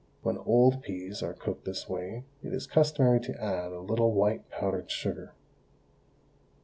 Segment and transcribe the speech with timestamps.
[0.23, 4.49] When old peas are cooked this way it is customary to add a little white
[4.49, 5.35] powdered sugar.